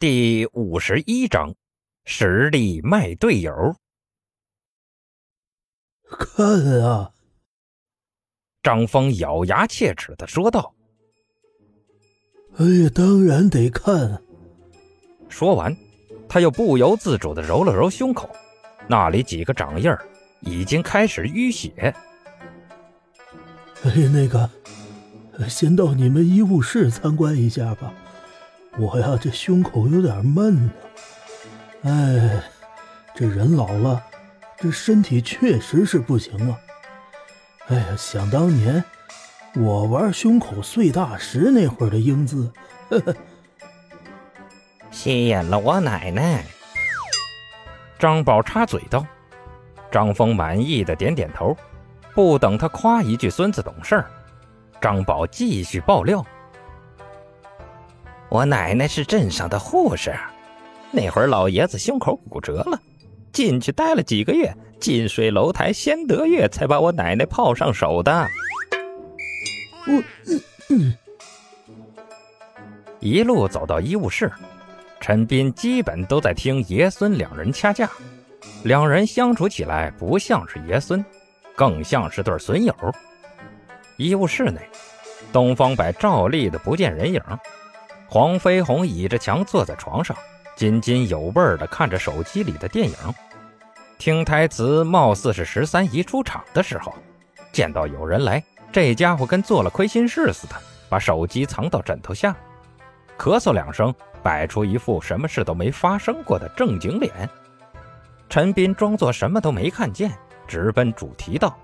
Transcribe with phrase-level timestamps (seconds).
[0.00, 1.52] 第五十一章，
[2.04, 3.74] 实力卖队友。
[6.08, 7.10] 看啊！
[8.62, 10.72] 张峰咬牙切齿的说道
[12.58, 14.22] ：“哎呀，当然得看。”
[15.28, 15.76] 说完，
[16.28, 18.30] 他又不由自主的揉了揉胸口，
[18.86, 19.90] 那里几个掌印
[20.42, 21.92] 已经开始淤血。
[23.82, 24.48] 哎呀，那个，
[25.48, 27.92] 先到你们医务室参观一下吧。
[28.78, 30.72] 我呀，这胸口有点闷呢。
[31.82, 32.42] 哎，
[33.14, 34.02] 这人老了，
[34.56, 36.58] 这身体确实是不行啊。
[37.66, 38.82] 哎呀，想当年
[39.56, 42.52] 我玩胸口碎大石那会儿的英姿，
[42.88, 43.14] 呵呵，
[44.90, 46.44] 吸引了我奶奶。
[47.98, 49.04] 张宝插嘴道。
[49.90, 51.56] 张峰满意的点点头，
[52.14, 54.10] 不等他夸一句“孙子懂事儿”，
[54.82, 56.22] 张宝继续爆料。
[58.30, 60.14] 我奶奶是镇上的护士，
[60.90, 62.78] 那会儿老爷子胸口骨折了，
[63.32, 68.28] 进去待了几个月，近水楼台先得月，才把我奶奶泡上手的。
[69.86, 70.94] 我，嗯嗯。
[73.00, 74.30] 一路走到医务室，
[75.00, 77.88] 陈斌基本都在听爷孙两人掐架，
[78.64, 81.02] 两人相处起来不像是爷孙，
[81.56, 82.74] 更像是对损友。
[83.96, 84.60] 医务室内，
[85.32, 87.22] 东方白照例的不见人影。
[88.10, 90.16] 黄飞鸿倚着墙坐在床上，
[90.56, 92.96] 津津有味地看着手机里的电影，
[93.98, 96.94] 听台词，貌似是十三姨出场的时候。
[97.52, 98.42] 见到有人来，
[98.72, 100.54] 这家伙跟做了亏心事似的，
[100.88, 102.34] 把手机藏到枕头下，
[103.18, 107.28] 咳嗽两声，摆出一副什么事都没发生过的正经脸。
[108.30, 110.10] 陈斌装作什么都没看见，
[110.46, 111.54] 直奔主题道：“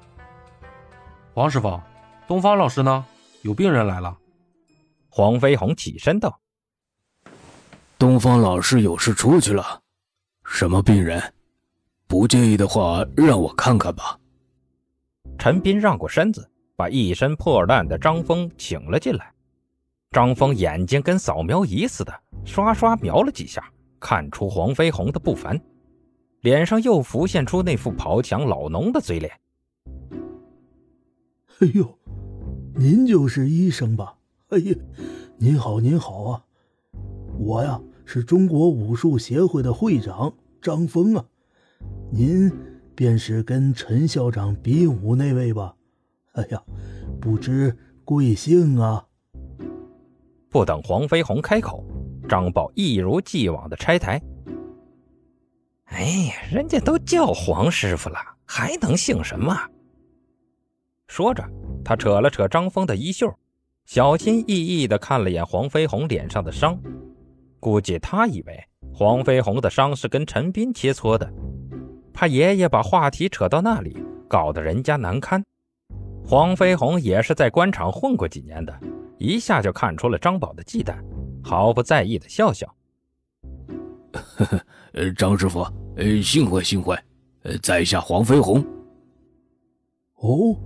[1.32, 1.80] 黄师傅，
[2.26, 3.02] 东方老师呢？
[3.42, 4.14] 有病人来了。”
[5.16, 6.40] 黄飞鸿起身道
[7.96, 9.80] ：“东方老师有事出去了，
[10.44, 11.22] 什么病人？
[12.08, 14.18] 不介意的话，让我看看吧。”
[15.38, 19.32] 陈斌让过身子，把一身破烂的张峰请了进来。
[20.10, 22.12] 张峰眼睛跟扫描仪似的，
[22.44, 23.64] 刷刷瞄了几下，
[24.00, 25.56] 看出黄飞鸿的不凡，
[26.40, 29.32] 脸上又浮现出那副跑墙老农的嘴脸。
[31.62, 31.96] “哎呦，
[32.74, 34.16] 您就是医生吧？”
[34.54, 34.76] 哎呀，
[35.36, 36.44] 您好，您好啊！
[37.40, 40.32] 我呀是中国武术协会的会长
[40.62, 41.24] 张峰啊，
[42.12, 42.52] 您
[42.94, 45.74] 便是跟陈校长比武那位吧？
[46.34, 46.62] 哎呀，
[47.20, 49.04] 不知贵姓啊？
[50.48, 51.84] 不等黄飞鸿开口，
[52.28, 54.22] 张宝一如既往的拆台。
[55.86, 59.52] 哎呀，人家都叫黄师傅了，还能姓什么？
[61.08, 61.44] 说着，
[61.84, 63.28] 他扯了扯张峰的衣袖。
[63.84, 66.78] 小心翼翼地看了眼黄飞鸿脸上的伤，
[67.60, 68.58] 估计他以为
[68.92, 71.30] 黄飞鸿的伤是跟陈斌切磋的，
[72.12, 73.96] 怕爷爷把话题扯到那里，
[74.26, 75.44] 搞得人家难堪。
[76.24, 78.74] 黄飞鸿也是在官场混过几年的，
[79.18, 80.96] 一下就看出了张宝的忌惮，
[81.42, 82.74] 毫不在意的笑笑
[84.12, 84.60] ：“呵呵，
[84.94, 85.60] 呃张师傅，
[85.96, 86.98] 呃，幸会幸会，
[87.42, 88.64] 呃，在下黄飞鸿。”
[90.16, 90.56] 哦，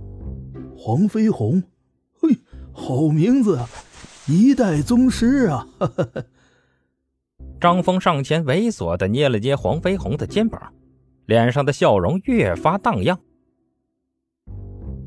[0.77, 1.61] 黄飞鸿。
[2.73, 3.69] 好名字啊，
[4.27, 5.67] 一代宗师啊！
[7.59, 10.73] 张峰上前猥琐的捏了捏黄飞鸿的肩膀，
[11.25, 13.19] 脸上的笑容越发荡漾。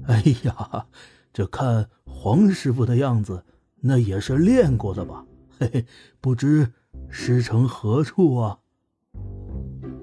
[0.06, 0.86] 哎呀，
[1.32, 3.44] 这看黄师傅的样子，
[3.80, 5.24] 那也是练过的吧？
[5.58, 5.86] 嘿嘿，
[6.20, 6.72] 不知
[7.08, 8.58] 师承何处啊？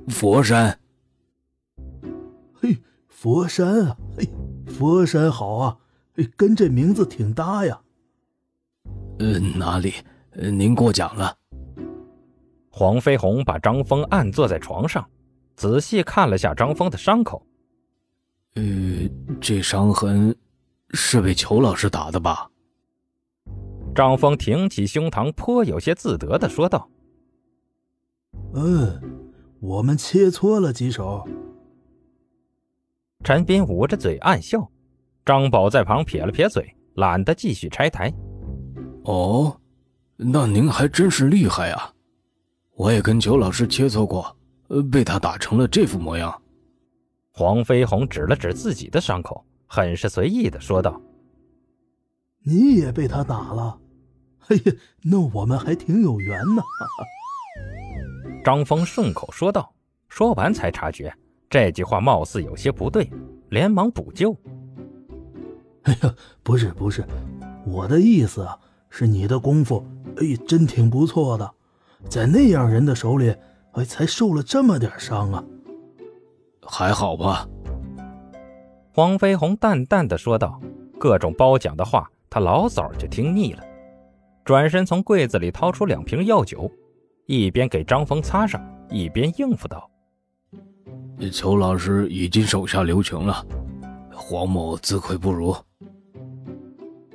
[0.08, 0.80] 佛山。
[2.54, 2.78] 嘿，
[3.08, 3.98] 佛山啊！
[4.18, 4.28] 嘿，
[4.66, 5.78] 佛山好啊！
[6.36, 7.80] 跟这名字挺搭呀。
[9.20, 9.94] 呃，哪里？
[10.34, 11.36] 您过奖了。
[12.70, 15.06] 黄飞鸿把张峰按坐在床上，
[15.56, 17.46] 仔细看了下张峰的伤口。
[18.56, 18.64] 呃，
[19.42, 20.36] 这伤痕
[20.92, 22.50] 是被裘老师打的吧？
[23.94, 26.90] 张峰挺起胸膛，颇有些自得的说道
[28.54, 29.02] ：“嗯，
[29.60, 31.28] 我们切磋了几手。”
[33.26, 34.72] 陈斌捂着嘴暗笑。
[35.26, 38.12] 张宝在旁撇了撇嘴，懒得继续拆台。
[39.04, 39.56] 哦，
[40.18, 41.94] 那您还真是厉害啊！
[42.76, 44.36] 我也跟裘老师切磋过，
[44.70, 46.42] 呃，被他打成了这副模样。
[47.32, 51.00] 黄飞鸿指了指自己的伤口，很是随意的说道
[52.44, 53.80] ：“你也被他打了？
[54.48, 54.74] 哎呀，
[55.04, 56.62] 那我们还挺有缘呢。
[58.44, 59.74] ”张峰顺口说道，
[60.08, 61.14] 说完才察觉
[61.50, 63.10] 这句话貌似有些不对，
[63.50, 64.36] 连忙补救。
[65.84, 67.04] 哎呀，不是不是，
[67.66, 68.58] 我的意思啊，
[68.90, 69.86] 是你的功夫，
[70.18, 71.52] 哎，真挺不错的。
[72.08, 73.36] 在那样人的手里，
[73.74, 75.44] 哎，才受了这么点伤啊？
[76.62, 77.48] 还好吧？
[78.94, 80.60] 黄飞鸿淡淡的说道。
[81.00, 83.64] 各种褒奖的话，他老早就听腻了。
[84.44, 86.70] 转身从柜子里掏出两瓶药酒，
[87.26, 89.90] 一边给张峰擦上，一边应付道
[91.32, 93.46] ：“裘老师已经手下留情了，
[94.20, 95.56] 黄某自愧不如。”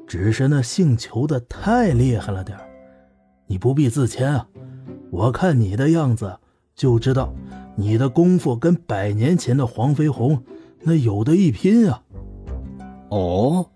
[0.05, 2.57] 只是那姓裘的太厉害了点
[3.47, 4.47] 你不必自谦啊。
[5.11, 6.37] 我看你的样子，
[6.75, 7.33] 就知道
[7.75, 10.43] 你的功夫跟百年前的黄飞鸿
[10.81, 12.03] 那有的一拼啊。”
[13.09, 13.69] 哦，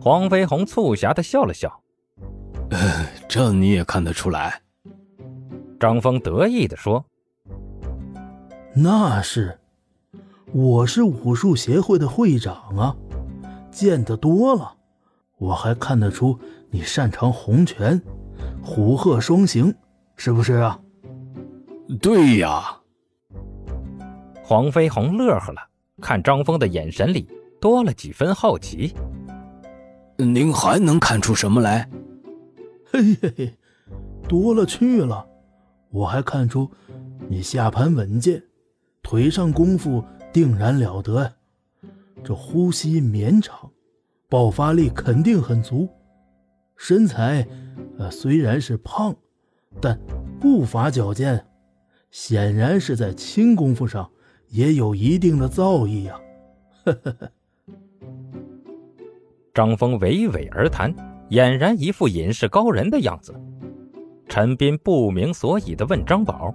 [0.00, 1.80] 黄飞鸿促狭的笑了笑
[3.28, 4.60] ：“这你也看得出来？”
[5.82, 7.04] 张峰得意的说
[8.72, 9.58] ：“那是。”
[10.54, 12.94] 我是武术协会的会长啊，
[13.72, 14.76] 见得多了，
[15.38, 16.38] 我还看得出
[16.70, 18.00] 你擅长洪拳，
[18.62, 19.74] 虎鹤双形，
[20.14, 20.78] 是不是啊？
[22.00, 22.62] 对呀。
[24.44, 25.60] 黄飞鸿乐呵了，
[26.00, 27.26] 看张峰的眼神里
[27.60, 28.94] 多了几分好奇。
[30.16, 31.90] 您还能看出什么来？
[32.84, 33.54] 嘿嘿嘿，
[34.28, 35.26] 多了去了，
[35.92, 36.68] 我还看出
[37.28, 38.42] 你下盘稳健，
[39.02, 40.04] 腿上功夫。
[40.32, 41.30] 定然了得！
[42.24, 43.70] 这呼吸绵长，
[44.30, 45.86] 爆发力肯定很足。
[46.74, 47.46] 身材，
[47.98, 49.14] 呃，虽然是胖，
[49.78, 50.00] 但
[50.40, 51.44] 步伐矫健，
[52.10, 54.10] 显然是在轻功夫上
[54.48, 56.18] 也有一定的造诣呀。
[56.86, 57.30] 呵呵呵。
[59.52, 60.94] 张峰娓娓而谈，
[61.28, 63.38] 俨然一副隐士高人的样子。
[64.32, 66.54] 陈斌不明所以的问张宝。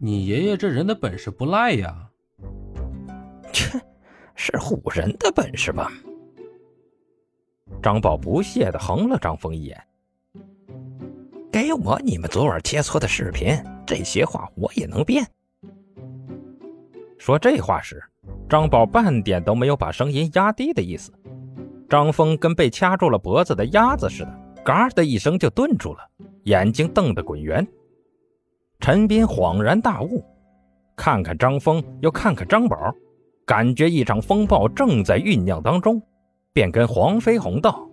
[0.00, 2.10] 你爷爷这人的本事不赖呀，
[3.52, 3.80] 切，
[4.34, 5.92] 是唬人的本事吧？
[7.80, 9.80] 张宝不屑的横了张峰一眼
[11.52, 13.56] ：“给我你们昨晚切磋的视频，
[13.86, 15.24] 这些话我也能编。”
[17.16, 18.02] 说这话时，
[18.48, 21.12] 张宝半点都没有把声音压低的意思。
[21.88, 26.00] 张峰跟被掐住了脖子的鸭子似的，嘎的一声就顿住了，
[26.42, 27.64] 眼睛瞪得滚圆。
[28.80, 30.24] 陈斌恍然大悟，
[30.96, 32.92] 看看张峰，又看看张宝，
[33.44, 36.02] 感觉一场风暴正在酝酿当中，
[36.52, 37.88] 便跟黄飞鸿道：“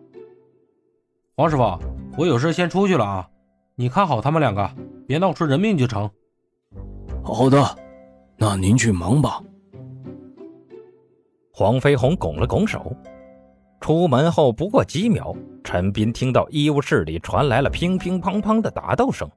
[1.37, 1.77] 黄师傅，
[2.17, 3.29] 我有事先出去了啊，
[3.75, 4.67] 你看好他们两个，
[5.05, 6.09] 别闹出人命就成。
[7.23, 7.63] ”“好的，
[8.35, 9.39] 那您去忙吧。”
[11.53, 12.95] 黄飞鸿拱了拱手，
[13.83, 19.29] 出门后不过几秒，陈斌听到医务室里传来了乒乒乓乓的打斗声，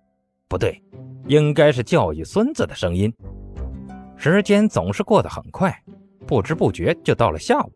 [0.46, 0.80] 不对。
[1.26, 3.12] 应该是教育孙子的声音。
[4.16, 5.76] 时间总是过得很快，
[6.28, 7.72] 不知不觉就到了下午。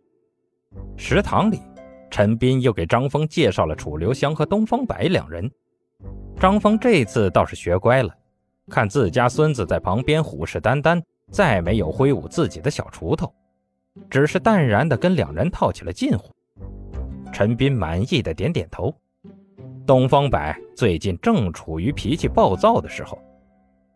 [0.96, 1.60] 食堂里，
[2.08, 5.50] 陈斌又给张峰介绍了楚留香和东方白两人。
[6.36, 8.14] 张峰这次倒是学乖了，
[8.68, 11.02] 看自家孙子在旁边虎视眈眈，
[11.32, 13.34] 再没有挥舞自己的小锄头，
[14.08, 16.32] 只是淡然地跟两人套起了近乎。
[17.32, 18.94] 陈斌满意的点点头。
[19.86, 23.18] 东方白最近正处于脾气暴躁的时候。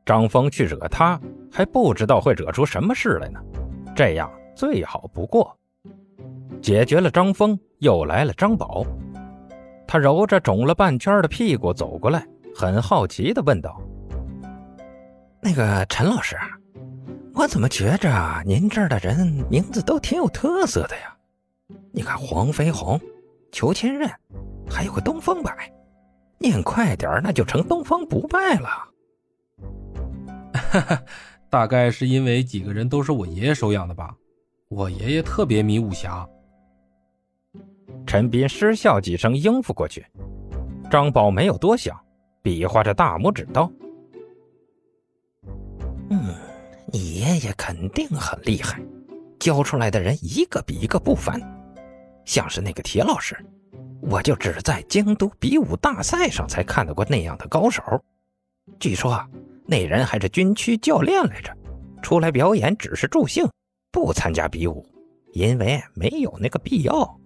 [0.05, 1.19] 张峰去惹他，
[1.51, 3.41] 还不知道会惹出什么事来呢。
[3.97, 5.57] 这样最好不过。
[6.61, 8.85] 解决了张峰，又来了张宝。
[9.87, 13.81] 他揉着肿了半圈的屁股走过来，很好奇地问道
[15.41, 16.37] ：“那个陈老师，
[17.35, 21.17] 我怎么觉着您这儿的人名字都挺有特色的呀？
[21.93, 23.01] 你看黄飞鸿、
[23.55, 24.13] 裘千仞，
[24.69, 25.73] 还有个东方白，
[26.39, 28.69] 念快点那就成东方不败了。”
[30.53, 31.03] 哈哈，
[31.49, 34.13] 大概是因为几个人都是我爷爷收养的吧。
[34.69, 36.29] 我爷爷特别迷武侠。
[38.05, 40.05] 陈斌失笑几声，应付过去。
[40.91, 41.97] 张宝没有多想，
[42.43, 43.71] 比划着大拇指道
[46.11, 46.35] ：“嗯，
[46.93, 48.83] 你爷爷肯定很厉害，
[49.39, 51.41] 教出来的人一个比一个不凡。
[52.25, 53.37] 像是那个铁老师，
[54.01, 57.83] 我就只在京都比武大赛上才看到过那样的高手。
[58.79, 59.19] 据说。”
[59.67, 61.51] 那人还是军区教练来着，
[62.03, 63.49] 出来表演只是助兴，
[63.91, 64.87] 不参加比武，
[65.33, 67.19] 因为没有那个必要。